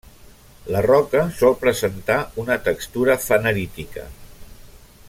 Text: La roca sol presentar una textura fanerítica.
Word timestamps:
La 0.75 0.79
roca 0.85 1.25
sol 1.41 1.53
presentar 1.65 2.17
una 2.45 2.57
textura 2.69 3.19
fanerítica. 3.27 4.09